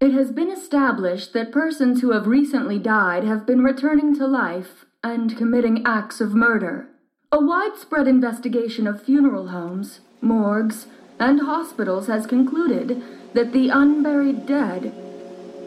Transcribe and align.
It 0.00 0.12
has 0.12 0.30
been 0.30 0.48
established 0.48 1.32
that 1.32 1.50
persons 1.50 2.00
who 2.00 2.12
have 2.12 2.28
recently 2.28 2.78
died 2.78 3.24
have 3.24 3.44
been 3.44 3.64
returning 3.64 4.14
to 4.16 4.28
life 4.28 4.84
and 5.02 5.36
committing 5.36 5.84
acts 5.84 6.20
of 6.20 6.36
murder. 6.36 6.88
A 7.32 7.44
widespread 7.44 8.06
investigation 8.06 8.86
of 8.86 9.02
funeral 9.02 9.48
homes, 9.48 9.98
morgues, 10.20 10.86
and 11.18 11.40
hospitals 11.40 12.06
has 12.06 12.26
concluded 12.26 13.02
that 13.34 13.52
the 13.52 13.70
unburied 13.70 14.46
dead 14.46 14.94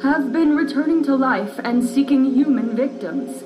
have 0.01 0.31
been 0.31 0.55
returning 0.55 1.03
to 1.03 1.15
life 1.15 1.59
and 1.65 1.83
seeking 1.83 2.23
human 2.33 2.73
victims. 2.73 3.43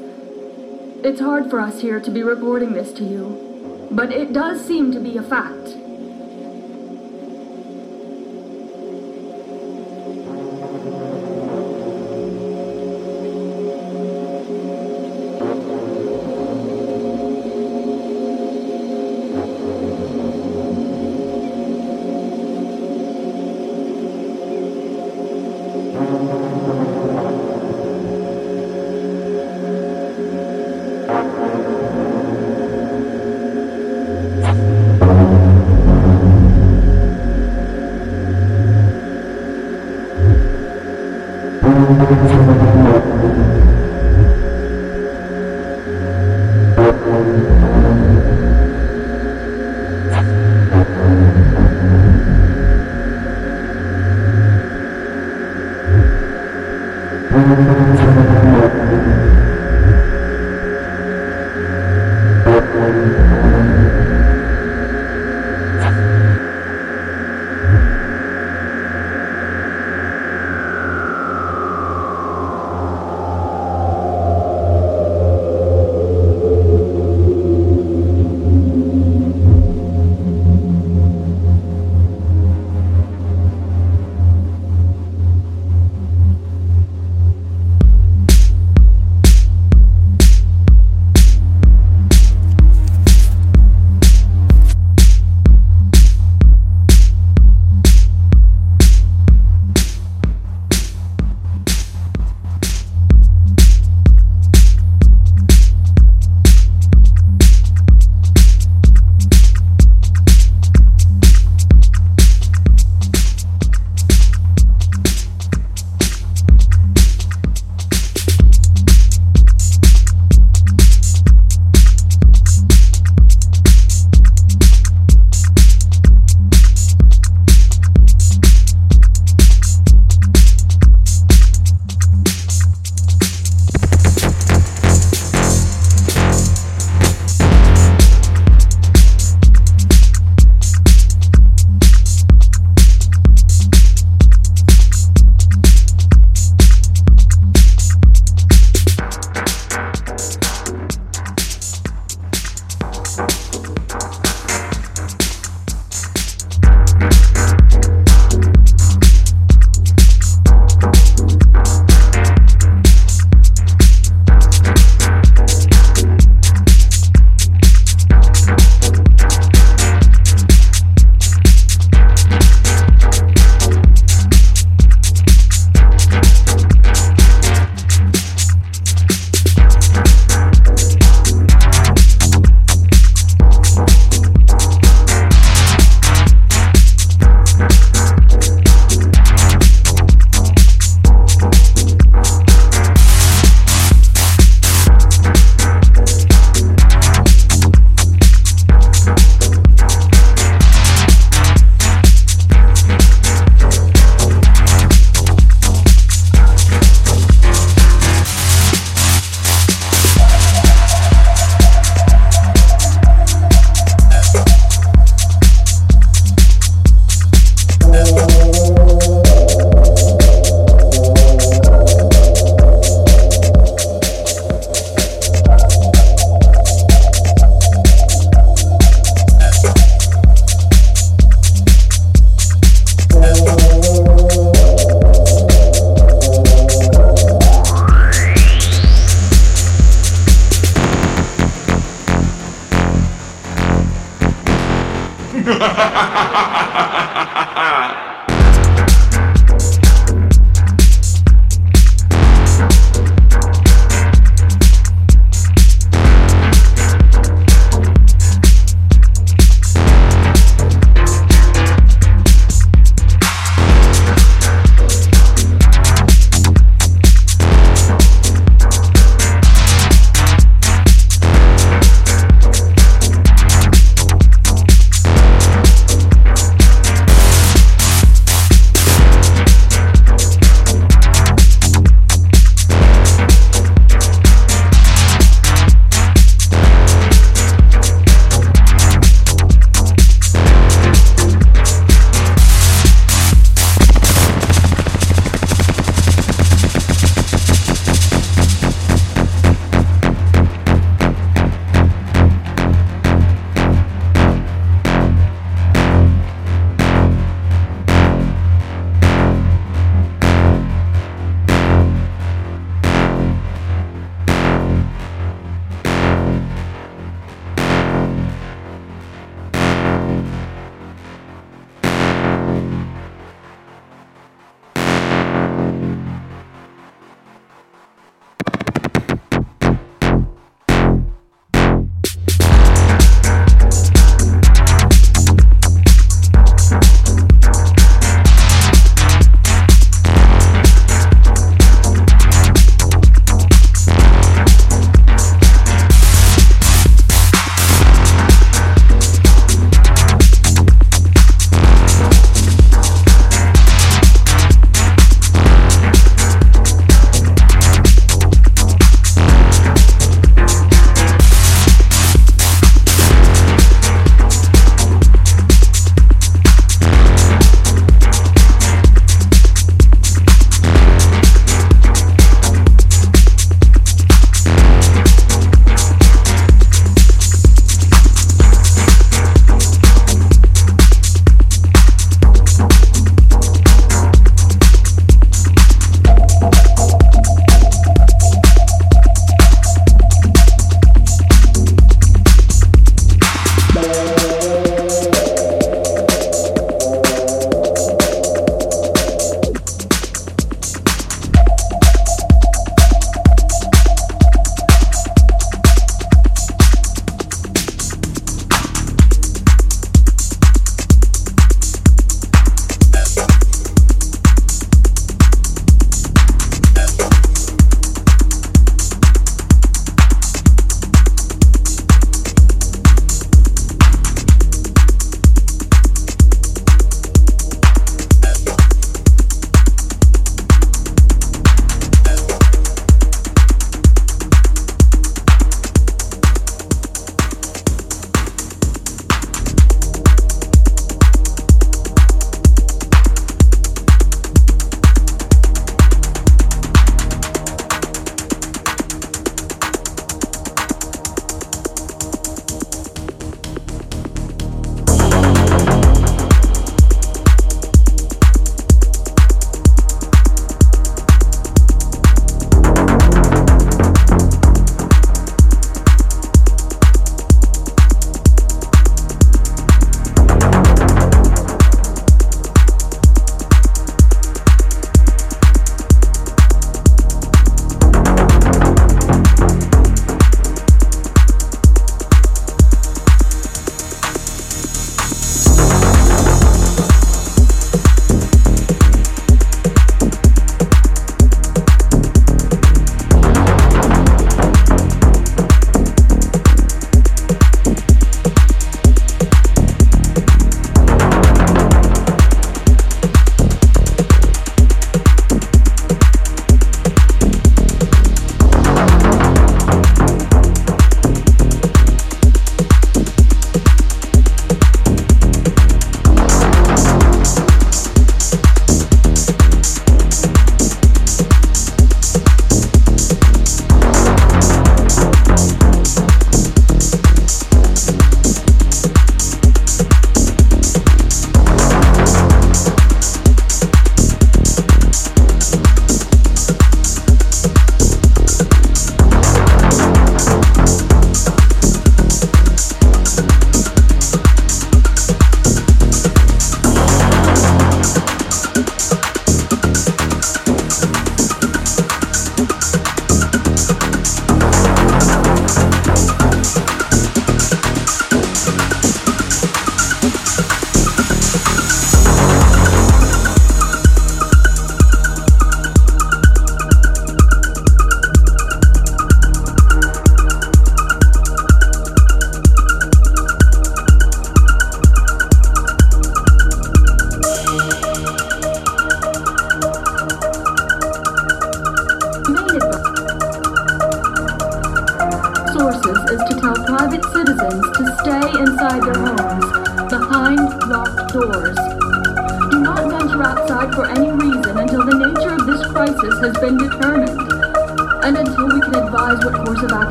It's 1.04 1.20
hard 1.20 1.49
for 1.49 1.59
us 1.59 1.81
here 1.81 1.99
to 1.99 2.11
be 2.11 2.21
reporting 2.21 2.73
this 2.73 2.93
to 2.93 3.04
you, 3.04 3.88
but 3.89 4.11
it 4.11 4.33
does 4.33 4.63
seem 4.63 4.91
to 4.91 4.99
be 4.99 5.17
a 5.17 5.23
fact. 5.23 5.84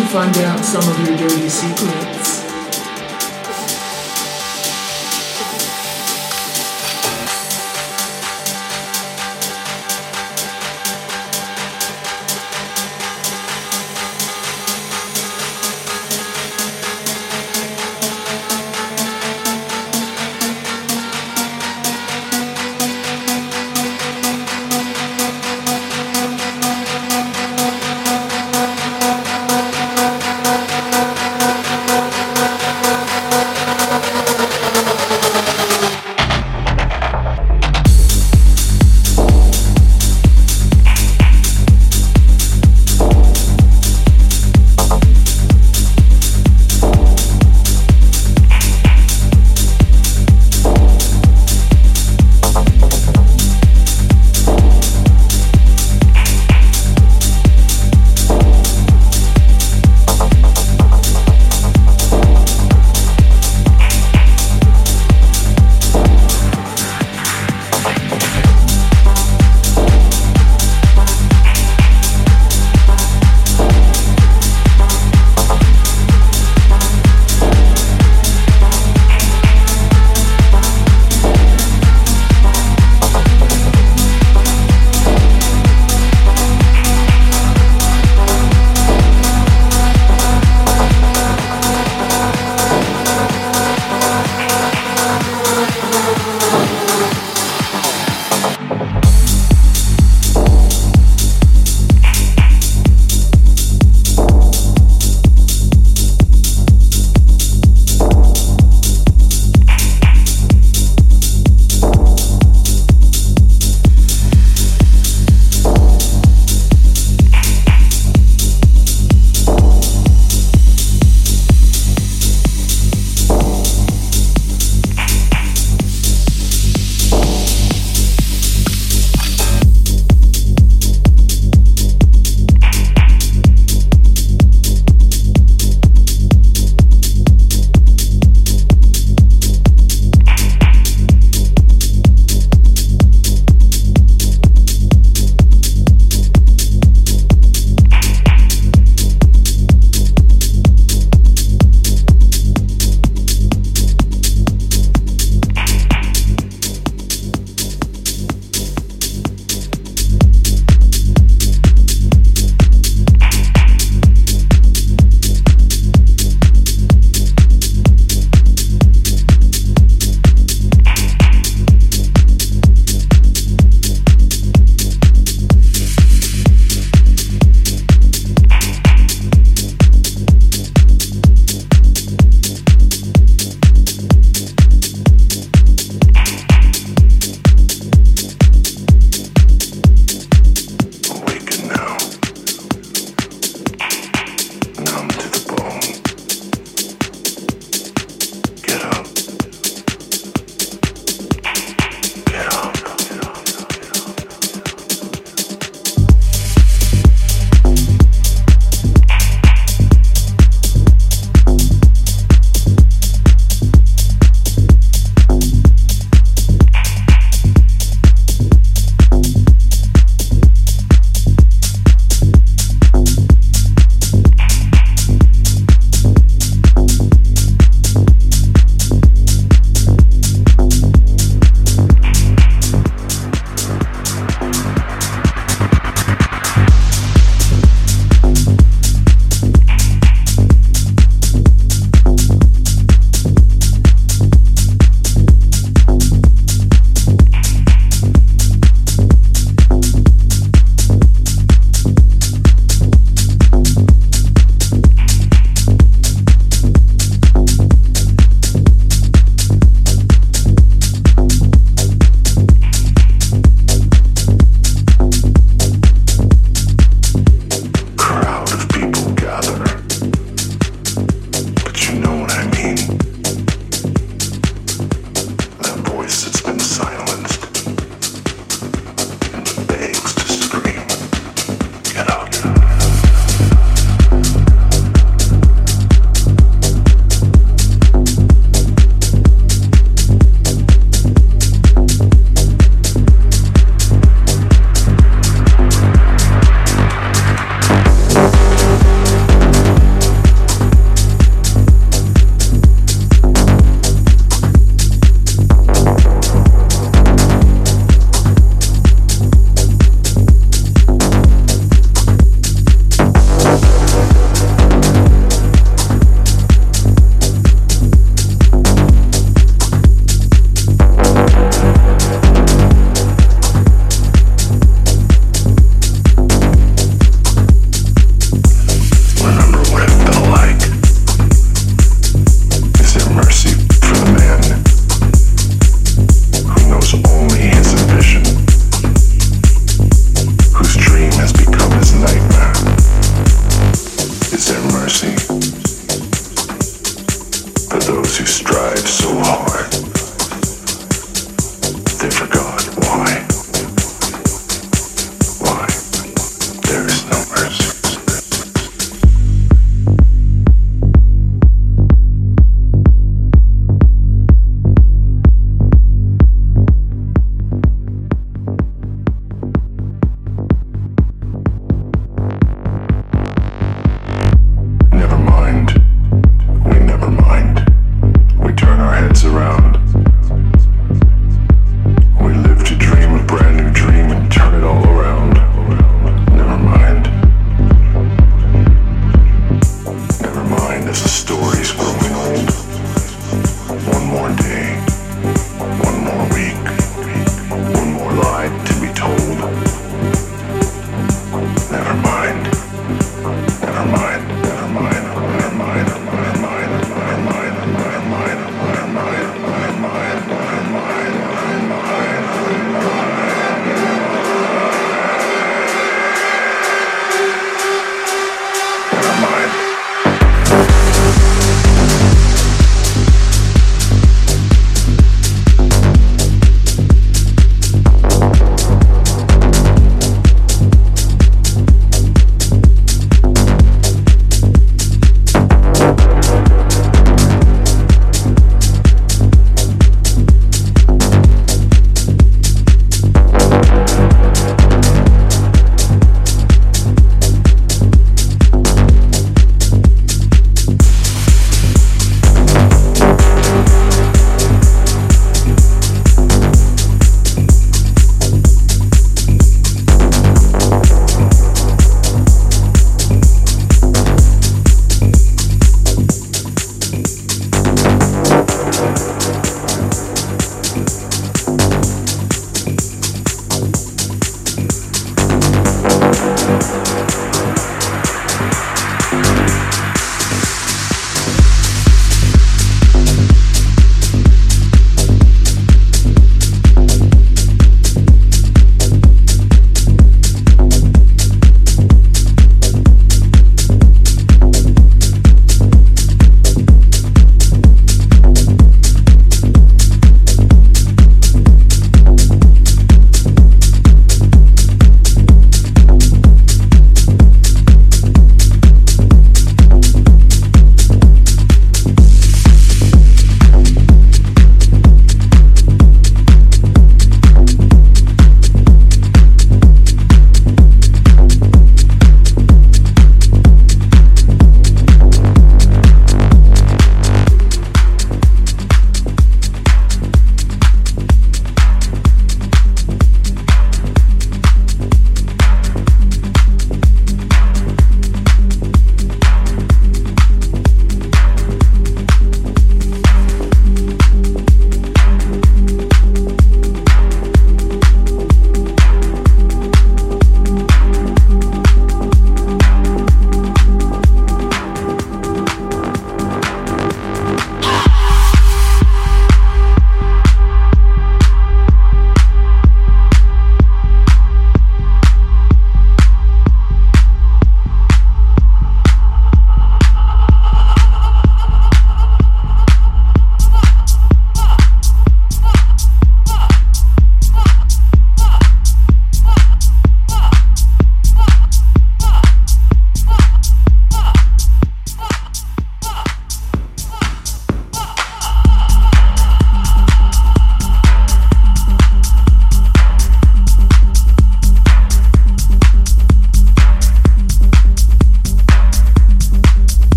To 0.00 0.06
find 0.06 0.36
out 0.38 0.64
some 0.64 0.82
of 0.88 1.06
your 1.06 1.16
dirty 1.16 1.48
secrets. 1.48 2.09